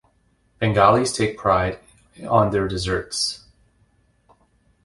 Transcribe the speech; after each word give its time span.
Bengalis 0.59 1.15
take 1.15 1.37
pride 1.37 1.77
on 2.27 2.49
their 2.49 2.67
desserts. 2.67 3.43